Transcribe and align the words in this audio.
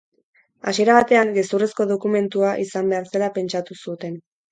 Hasiera 0.69 0.93
batean, 0.97 1.33
gezurrezko 1.35 1.85
dokumentua 1.91 2.55
izan 2.63 2.89
behar 2.95 3.11
zela 3.13 3.29
pentsatu 3.37 3.79
zuten. 3.85 4.19